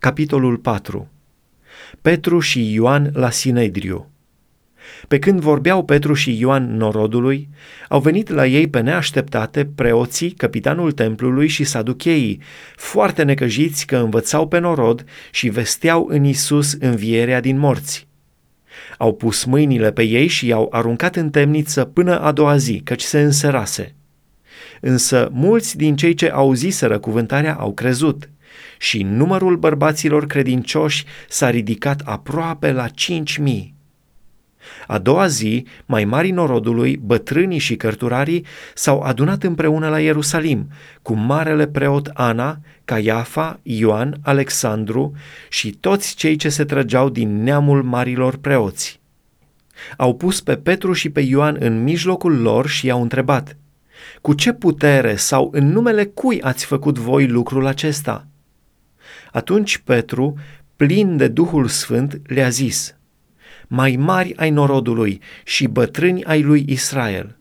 Capitolul 0.00 0.56
4 0.56 1.08
Petru 2.02 2.38
și 2.38 2.72
Ioan 2.72 3.10
la 3.12 3.30
Sinedriu 3.30 4.10
Pe 5.08 5.18
când 5.18 5.40
vorbeau 5.40 5.84
Petru 5.84 6.14
și 6.14 6.38
Ioan 6.38 6.76
norodului, 6.76 7.48
au 7.88 8.00
venit 8.00 8.28
la 8.28 8.46
ei 8.46 8.68
pe 8.68 8.80
neașteptate 8.80 9.64
preoții, 9.74 10.30
capitanul 10.30 10.92
templului 10.92 11.48
și 11.48 11.64
saducheii, 11.64 12.40
foarte 12.76 13.22
necăjiți 13.22 13.86
că 13.86 13.96
învățau 13.96 14.48
pe 14.48 14.58
norod 14.58 15.04
și 15.30 15.48
vesteau 15.48 16.06
în 16.10 16.24
Isus 16.24 16.72
învierea 16.72 17.40
din 17.40 17.58
morți. 17.58 18.06
Au 18.98 19.14
pus 19.14 19.44
mâinile 19.44 19.92
pe 19.92 20.02
ei 20.02 20.26
și 20.26 20.46
i-au 20.46 20.68
aruncat 20.70 21.16
în 21.16 21.30
temniță 21.30 21.84
până 21.84 22.20
a 22.20 22.32
doua 22.32 22.56
zi, 22.56 22.80
căci 22.84 23.02
se 23.02 23.20
înserase. 23.20 23.94
Însă 24.80 25.28
mulți 25.32 25.76
din 25.76 25.96
cei 25.96 26.14
ce 26.14 26.30
auziseră 26.30 26.98
cuvântarea 26.98 27.54
au 27.54 27.72
crezut– 27.72 28.28
și 28.78 29.02
numărul 29.02 29.56
bărbaților 29.56 30.26
credincioși 30.26 31.04
s-a 31.28 31.50
ridicat 31.50 32.00
aproape 32.04 32.72
la 32.72 32.88
cinci 32.88 33.36
mii. 33.36 33.78
A 34.86 34.98
doua 34.98 35.26
zi, 35.26 35.66
mai 35.86 36.04
mari 36.04 36.30
norodului, 36.30 36.96
bătrânii 36.96 37.58
și 37.58 37.76
cărturarii 37.76 38.46
s-au 38.74 39.00
adunat 39.00 39.42
împreună 39.42 39.88
la 39.88 40.00
Ierusalim 40.00 40.68
cu 41.02 41.14
marele 41.14 41.66
preot 41.66 42.10
Ana, 42.14 42.58
Caiafa, 42.84 43.60
Ioan, 43.62 44.16
Alexandru 44.22 45.12
și 45.48 45.70
toți 45.70 46.14
cei 46.14 46.36
ce 46.36 46.48
se 46.48 46.64
trăgeau 46.64 47.08
din 47.08 47.42
neamul 47.42 47.82
marilor 47.82 48.36
preoți. 48.36 49.00
Au 49.96 50.14
pus 50.14 50.40
pe 50.40 50.56
Petru 50.56 50.92
și 50.92 51.10
pe 51.10 51.20
Ioan 51.20 51.56
în 51.58 51.82
mijlocul 51.82 52.40
lor 52.40 52.68
și 52.68 52.86
i-au 52.86 53.02
întrebat, 53.02 53.56
Cu 54.20 54.32
ce 54.32 54.52
putere 54.52 55.16
sau 55.16 55.48
în 55.52 55.66
numele 55.68 56.04
cui 56.04 56.42
ați 56.42 56.64
făcut 56.64 56.98
voi 56.98 57.26
lucrul 57.26 57.66
acesta?" 57.66 58.29
Atunci 59.32 59.78
Petru, 59.78 60.38
plin 60.76 61.16
de 61.16 61.28
Duhul 61.28 61.68
Sfânt, 61.68 62.20
le-a 62.26 62.48
zis, 62.48 62.94
Mai 63.66 63.96
mari 63.96 64.36
ai 64.36 64.50
norodului 64.50 65.20
și 65.44 65.66
bătrâni 65.66 66.24
ai 66.24 66.42
lui 66.42 66.64
Israel, 66.68 67.38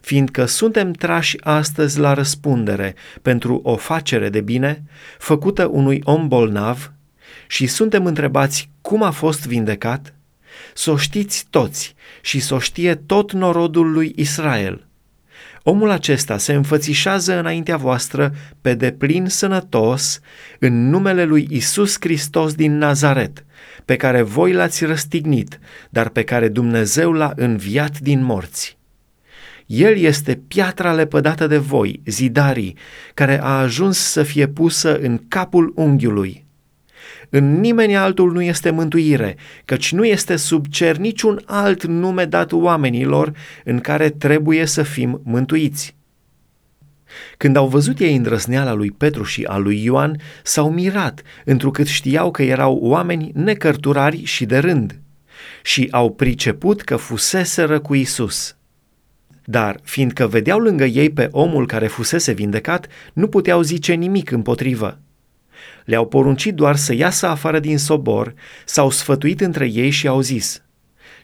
fiindcă 0.00 0.44
suntem 0.44 0.92
trași 0.92 1.36
astăzi 1.40 1.98
la 1.98 2.12
răspundere 2.12 2.94
pentru 3.22 3.60
o 3.62 3.76
facere 3.76 4.28
de 4.28 4.40
bine 4.40 4.82
făcută 5.18 5.66
unui 5.66 6.00
om 6.04 6.28
bolnav 6.28 6.92
și 7.46 7.66
suntem 7.66 8.06
întrebați 8.06 8.70
cum 8.80 9.02
a 9.02 9.10
fost 9.10 9.46
vindecat, 9.46 10.14
să 10.74 10.90
o 10.90 10.96
știți 10.96 11.46
toți 11.50 11.94
și 12.20 12.40
să 12.40 12.54
o 12.54 12.58
știe 12.58 12.94
tot 12.94 13.32
norodul 13.32 13.92
lui 13.92 14.12
Israel– 14.16 14.86
Omul 15.62 15.90
acesta 15.90 16.38
se 16.38 16.52
înfățișează 16.52 17.38
înaintea 17.38 17.76
voastră 17.76 18.34
pe 18.60 18.74
deplin 18.74 19.26
sănătos 19.26 20.20
în 20.58 20.88
numele 20.88 21.24
lui 21.24 21.46
Isus 21.50 21.96
Hristos 22.00 22.54
din 22.54 22.78
Nazaret, 22.78 23.44
pe 23.84 23.96
care 23.96 24.22
voi 24.22 24.52
l-ați 24.52 24.84
răstignit, 24.84 25.58
dar 25.90 26.08
pe 26.08 26.24
care 26.24 26.48
Dumnezeu 26.48 27.12
l-a 27.12 27.32
înviat 27.36 27.98
din 27.98 28.22
morți. 28.22 28.78
El 29.66 29.96
este 29.96 30.34
piatra 30.48 30.92
lepădată 30.92 31.46
de 31.46 31.58
voi, 31.58 32.02
zidarii, 32.06 32.76
care 33.14 33.42
a 33.42 33.58
ajuns 33.58 33.98
să 33.98 34.22
fie 34.22 34.48
pusă 34.48 34.98
în 34.98 35.20
capul 35.28 35.72
unghiului. 35.76 36.41
În 37.34 37.60
nimeni 37.60 37.96
altul 37.96 38.32
nu 38.32 38.42
este 38.42 38.70
mântuire, 38.70 39.36
căci 39.64 39.92
nu 39.92 40.04
este 40.04 40.36
sub 40.36 40.66
cer 40.66 40.96
niciun 40.96 41.42
alt 41.44 41.84
nume 41.84 42.24
dat 42.24 42.52
oamenilor 42.52 43.32
în 43.64 43.80
care 43.80 44.10
trebuie 44.10 44.66
să 44.66 44.82
fim 44.82 45.20
mântuiți. 45.24 45.96
Când 47.36 47.56
au 47.56 47.68
văzut 47.68 47.98
ei 47.98 48.16
îndrăzneala 48.16 48.72
lui 48.72 48.90
Petru 48.90 49.22
și 49.22 49.44
a 49.44 49.56
lui 49.56 49.84
Ioan, 49.84 50.16
s-au 50.42 50.72
mirat, 50.72 51.22
întrucât 51.44 51.86
știau 51.86 52.30
că 52.30 52.42
erau 52.42 52.78
oameni 52.82 53.30
necărturari 53.34 54.24
și 54.24 54.44
de 54.44 54.58
rând, 54.58 55.00
și 55.62 55.88
au 55.90 56.10
priceput 56.10 56.82
că 56.82 56.96
fuseseră 56.96 57.80
cu 57.80 57.94
Isus. 57.94 58.56
Dar, 59.44 59.80
fiindcă 59.82 60.26
vedeau 60.26 60.58
lângă 60.58 60.84
ei 60.84 61.10
pe 61.10 61.28
omul 61.30 61.66
care 61.66 61.86
fusese 61.86 62.32
vindecat, 62.32 62.86
nu 63.12 63.26
puteau 63.26 63.62
zice 63.62 63.92
nimic 63.92 64.30
împotrivă. 64.30 65.01
Le-au 65.84 66.06
poruncit 66.06 66.54
doar 66.54 66.76
să 66.76 66.94
iasă 66.94 67.26
afară 67.26 67.58
din 67.58 67.78
sobor, 67.78 68.34
s-au 68.64 68.90
sfătuit 68.90 69.40
între 69.40 69.66
ei 69.66 69.90
și 69.90 70.06
au 70.06 70.20
zis, 70.20 70.62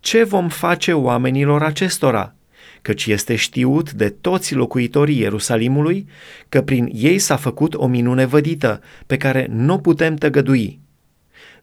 Ce 0.00 0.24
vom 0.24 0.48
face 0.48 0.92
oamenilor 0.92 1.62
acestora? 1.62 2.34
Căci 2.82 3.06
este 3.06 3.34
știut 3.34 3.92
de 3.92 4.08
toți 4.08 4.54
locuitorii 4.54 5.18
Ierusalimului 5.18 6.08
că 6.48 6.62
prin 6.62 6.90
ei 6.92 7.18
s-a 7.18 7.36
făcut 7.36 7.74
o 7.74 7.86
minune 7.86 8.24
vădită, 8.24 8.80
pe 9.06 9.16
care 9.16 9.46
nu 9.50 9.78
putem 9.78 10.14
tăgădui. 10.14 10.80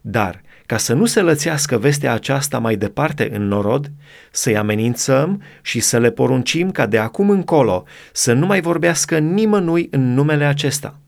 Dar, 0.00 0.42
ca 0.66 0.76
să 0.76 0.94
nu 0.94 1.04
se 1.04 1.20
lățească 1.20 1.78
vestea 1.78 2.12
aceasta 2.12 2.58
mai 2.58 2.76
departe 2.76 3.34
în 3.34 3.48
norod, 3.48 3.90
să-i 4.30 4.56
amenințăm 4.56 5.42
și 5.62 5.80
să 5.80 5.98
le 5.98 6.10
poruncim 6.10 6.70
ca 6.70 6.86
de 6.86 6.98
acum 6.98 7.30
încolo 7.30 7.84
să 8.12 8.32
nu 8.32 8.46
mai 8.46 8.60
vorbească 8.60 9.18
nimănui 9.18 9.88
în 9.90 10.14
numele 10.14 10.44
acesta. 10.44 10.98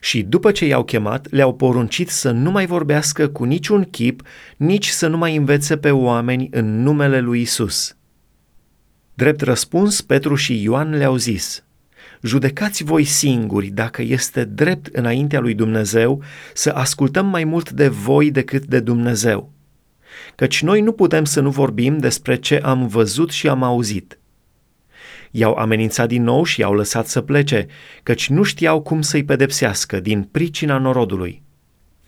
Și 0.00 0.22
după 0.22 0.52
ce 0.52 0.66
i-au 0.66 0.84
chemat, 0.84 1.30
le-au 1.30 1.54
poruncit 1.54 2.08
să 2.08 2.30
nu 2.30 2.50
mai 2.50 2.66
vorbească 2.66 3.28
cu 3.28 3.44
niciun 3.44 3.84
chip, 3.84 4.22
nici 4.56 4.86
să 4.86 5.06
nu 5.06 5.16
mai 5.16 5.36
învețe 5.36 5.76
pe 5.76 5.90
oameni 5.90 6.48
în 6.50 6.82
numele 6.82 7.20
lui 7.20 7.40
Isus. 7.40 7.96
Drept 9.14 9.40
răspuns, 9.40 10.00
Petru 10.00 10.34
și 10.34 10.62
Ioan 10.62 10.96
le-au 10.96 11.16
zis, 11.16 11.64
Judecați 12.22 12.84
voi 12.84 13.04
singuri 13.04 13.66
dacă 13.66 14.02
este 14.02 14.44
drept 14.44 14.86
înaintea 14.86 15.40
lui 15.40 15.54
Dumnezeu 15.54 16.22
să 16.54 16.70
ascultăm 16.70 17.26
mai 17.26 17.44
mult 17.44 17.70
de 17.70 17.88
voi 17.88 18.30
decât 18.30 18.64
de 18.64 18.80
Dumnezeu. 18.80 19.52
Căci 20.34 20.62
noi 20.62 20.80
nu 20.80 20.92
putem 20.92 21.24
să 21.24 21.40
nu 21.40 21.50
vorbim 21.50 21.98
despre 21.98 22.36
ce 22.36 22.58
am 22.58 22.86
văzut 22.86 23.30
și 23.30 23.48
am 23.48 23.62
auzit 23.62 24.19
I-au 25.30 25.54
amenințat 25.54 26.08
din 26.08 26.22
nou 26.22 26.44
și 26.44 26.60
i-au 26.60 26.74
lăsat 26.74 27.06
să 27.06 27.20
plece, 27.20 27.66
căci 28.02 28.28
nu 28.28 28.42
știau 28.42 28.80
cum 28.80 29.02
să-i 29.02 29.24
pedepsească 29.24 30.00
din 30.00 30.22
pricina 30.22 30.78
norodului, 30.78 31.42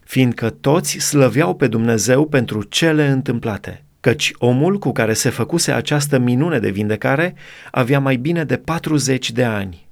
fiindcă 0.05 0.51
toți 0.51 0.99
slăveau 0.99 1.55
pe 1.55 1.67
Dumnezeu 1.67 2.27
pentru 2.27 2.63
cele 2.63 3.09
întâmplate 3.09 3.85
căci 4.03 4.33
omul 4.39 4.79
cu 4.79 4.93
care 4.93 5.13
se 5.13 5.31
făcuse 5.31 5.73
această 5.73 6.19
minune 6.19 6.59
de 6.59 6.71
vindecare 6.71 7.35
avea 7.71 8.01
mai 8.01 8.17
bine 8.17 8.45
de 8.45 8.57
40 8.57 9.31
de 9.31 9.45
ani. 9.45 9.89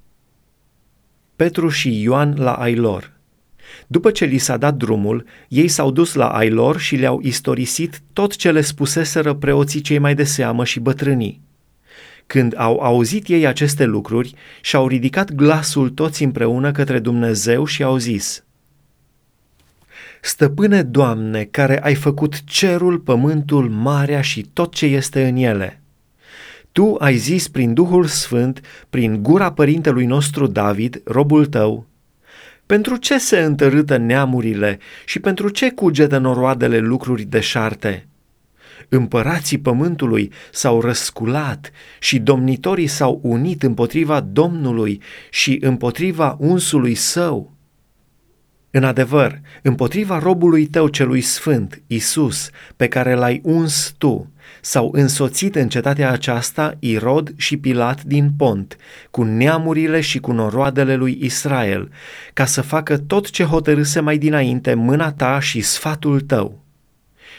Petru 1.35 1.69
și 1.69 2.01
Ioan 2.01 2.35
la 2.37 2.53
Ailor 2.53 3.11
După 3.87 4.11
ce 4.11 4.25
li 4.25 4.37
s-a 4.37 4.57
dat 4.57 4.75
drumul, 4.75 5.25
ei 5.47 5.67
s-au 5.67 5.91
dus 5.91 6.13
la 6.13 6.27
Ailor 6.27 6.79
și 6.79 6.95
le-au 6.95 7.19
istorisit 7.23 8.01
tot 8.13 8.35
ce 8.35 8.51
le 8.51 8.61
spuseseră 8.61 9.33
preoții 9.33 9.81
cei 9.81 9.97
mai 9.97 10.15
de 10.15 10.23
seamă 10.23 10.65
și 10.65 10.79
bătrânii. 10.79 11.41
Când 12.31 12.53
au 12.57 12.79
auzit 12.79 13.27
ei 13.27 13.45
aceste 13.47 13.85
lucruri, 13.85 14.33
și-au 14.61 14.87
ridicat 14.87 15.31
glasul 15.31 15.89
toți 15.89 16.23
împreună 16.23 16.71
către 16.71 16.99
Dumnezeu 16.99 17.65
și 17.65 17.83
au 17.83 17.97
zis, 17.97 18.43
Stăpâne, 20.21 20.81
Doamne, 20.81 21.43
care 21.43 21.83
ai 21.83 21.95
făcut 21.95 22.43
cerul, 22.43 22.99
pământul, 22.99 23.69
marea 23.69 24.21
și 24.21 24.49
tot 24.53 24.73
ce 24.73 24.85
este 24.85 25.27
în 25.27 25.35
ele, 25.35 25.81
Tu 26.71 26.95
ai 26.99 27.15
zis 27.15 27.47
prin 27.47 27.73
Duhul 27.73 28.05
Sfânt, 28.05 28.61
prin 28.89 29.23
gura 29.23 29.51
părintelui 29.51 30.05
nostru 30.05 30.47
David, 30.47 31.01
robul 31.05 31.45
tău, 31.45 31.85
pentru 32.65 32.95
ce 32.95 33.17
se 33.17 33.39
întărâtă 33.39 33.97
neamurile 33.97 34.79
și 35.05 35.19
pentru 35.19 35.49
ce 35.49 35.71
cugetă 35.71 36.17
noroadele 36.17 36.77
lucruri 36.77 37.23
deșarte? 37.23 38.05
Împărații 38.89 39.57
pământului 39.57 40.31
s-au 40.51 40.81
răsculat 40.81 41.71
și 41.99 42.19
domnitorii 42.19 42.87
s-au 42.87 43.19
unit 43.23 43.63
împotriva 43.63 44.19
Domnului 44.19 45.01
și 45.29 45.57
împotriva 45.61 46.35
unsului 46.39 46.95
său. 46.95 47.51
În 48.73 48.83
adevăr, 48.83 49.41
împotriva 49.61 50.19
robului 50.19 50.65
tău 50.65 50.87
celui 50.87 51.21
sfânt, 51.21 51.81
Isus, 51.87 52.49
pe 52.75 52.87
care 52.87 53.13
l-ai 53.13 53.41
uns 53.43 53.95
tu, 53.97 54.31
s-au 54.61 54.89
însoțit 54.93 55.55
în 55.55 55.69
cetatea 55.69 56.11
aceasta 56.11 56.75
Irod 56.79 57.33
și 57.35 57.57
Pilat 57.57 58.03
din 58.03 58.31
Pont, 58.37 58.77
cu 59.09 59.23
neamurile 59.23 60.01
și 60.01 60.19
cu 60.19 60.31
noroadele 60.31 60.95
lui 60.95 61.17
Israel, 61.21 61.91
ca 62.33 62.45
să 62.45 62.61
facă 62.61 62.97
tot 62.97 63.29
ce 63.29 63.43
hotărâse 63.43 63.99
mai 63.99 64.17
dinainte 64.17 64.73
mâna 64.73 65.11
ta 65.11 65.39
și 65.39 65.61
sfatul 65.61 66.21
tău 66.21 66.60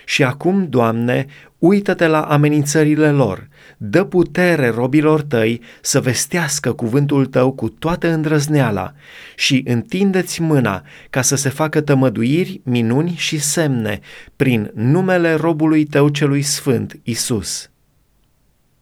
și 0.04 0.24
acum, 0.24 0.68
Doamne, 0.68 1.26
uită-te 1.58 2.06
la 2.06 2.20
amenințările 2.20 3.10
lor, 3.10 3.48
dă 3.76 4.04
putere 4.04 4.68
robilor 4.68 5.22
tăi 5.22 5.60
să 5.80 6.00
vestească 6.00 6.72
cuvântul 6.72 7.26
tău 7.26 7.52
cu 7.52 7.68
toată 7.68 8.08
îndrăzneala 8.08 8.92
și 9.36 9.62
întindeți 9.66 10.40
mâna 10.40 10.82
ca 11.10 11.22
să 11.22 11.36
se 11.36 11.48
facă 11.48 11.80
tămăduiri, 11.80 12.60
minuni 12.64 13.14
și 13.16 13.38
semne 13.38 14.00
prin 14.36 14.70
numele 14.74 15.34
robului 15.34 15.84
tău 15.84 16.08
celui 16.08 16.42
sfânt, 16.42 17.00
Isus. 17.02 17.70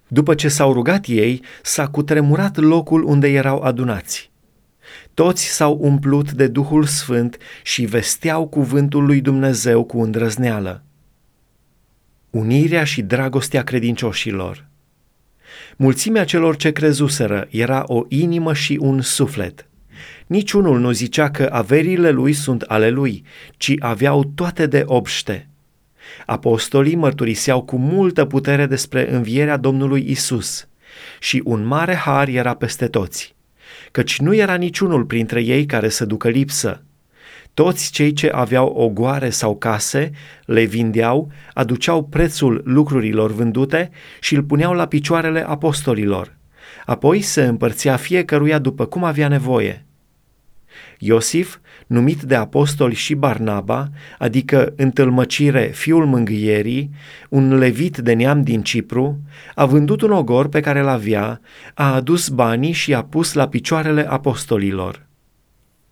După 0.09 0.35
ce 0.35 0.49
s-au 0.49 0.73
rugat 0.73 1.05
ei, 1.07 1.43
s-a 1.63 1.87
cutremurat 1.87 2.57
locul 2.57 3.05
unde 3.05 3.29
erau 3.29 3.61
adunați 3.61 4.31
Toți 5.15 5.47
s-au 5.47 5.79
umplut 5.81 6.33
de 6.33 6.47
Duhul 6.47 6.85
Sfânt 6.85 7.37
și 7.63 7.85
vesteau 7.85 8.49
cuvântul 8.49 9.05
lui 9.05 9.21
Dumnezeu 9.21 9.85
cu 9.85 10.01
îndrăzneală. 10.01 10.85
Unirea 12.31 12.85
și 12.85 13.03
dragostea 13.03 13.63
credincioșilor. 13.63 14.67
Mulțimea 15.77 16.25
celor 16.25 16.57
ce 16.57 16.71
crezuseră 16.71 17.47
era 17.51 17.83
o 17.87 18.05
inimă 18.09 18.55
și 18.55 18.79
un 18.81 19.01
suflet. 19.01 19.67
Niciunul 20.27 20.81
nu 20.81 20.91
zicea 20.91 21.31
că 21.31 21.49
averile 21.53 22.11
lui 22.11 22.33
sunt 22.33 22.63
ale 22.63 22.91
lui, 22.91 23.25
ci 23.57 23.75
aveau 23.79 24.25
toate 24.25 24.67
de 24.67 24.83
obște. 24.87 25.49
Apostolii 26.27 26.95
mărturiseau 26.95 27.63
cu 27.63 27.77
multă 27.77 28.25
putere 28.25 28.67
despre 28.67 29.15
învierea 29.15 29.57
Domnului 29.57 30.05
Isus 30.11 30.69
și 31.19 31.43
un 31.45 31.65
mare 31.65 31.95
har 31.95 32.29
era 32.29 32.55
peste 32.55 32.87
toți, 32.87 33.35
căci 33.91 34.19
nu 34.19 34.35
era 34.35 34.55
niciunul 34.55 35.05
printre 35.05 35.43
ei 35.43 35.67
care 35.67 35.89
să 35.89 36.05
ducă 36.05 36.29
lipsă. 36.29 36.83
Toți 37.61 37.93
cei 37.93 38.13
ce 38.13 38.29
aveau 38.29 38.67
ogoare 38.67 39.31
sau 39.31 39.57
case 39.57 40.11
le 40.45 40.65
vindeau, 40.65 41.31
aduceau 41.55 42.05
prețul 42.05 42.63
lucrurilor 42.65 43.33
vândute 43.33 43.91
și 44.21 44.35
îl 44.35 44.43
puneau 44.43 44.73
la 44.73 44.87
picioarele 44.87 45.49
apostolilor. 45.49 46.37
Apoi 46.87 47.21
se 47.21 47.43
împărțea 47.43 47.97
fiecăruia 47.97 48.59
după 48.59 48.87
cum 48.87 49.05
avea 49.05 49.29
nevoie– 49.29 49.85
Iosif, 50.99 51.59
numit 51.87 52.23
de 52.23 52.35
apostoli 52.35 52.95
și 52.95 53.15
Barnaba, 53.15 53.89
adică 54.19 54.73
întâlmăcire 54.77 55.71
fiul 55.75 56.07
mângâierii, 56.07 56.91
un 57.29 57.59
levit 57.59 57.97
de 57.97 58.13
neam 58.13 58.43
din 58.43 58.63
Cipru, 58.63 59.21
a 59.55 59.67
vândut 59.67 60.01
un 60.01 60.11
ogor 60.11 60.49
pe 60.49 60.61
care 60.61 60.81
l 60.81 60.89
avea, 60.89 61.41
a 61.75 61.95
adus 61.95 62.29
banii 62.29 62.73
și 62.73 62.95
a 62.95 63.03
pus 63.03 63.33
la 63.33 63.49
picioarele 63.49 64.11
apostolilor. 64.11 65.09